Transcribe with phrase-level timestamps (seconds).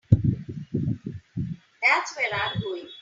[0.09, 2.87] That's where I'm going.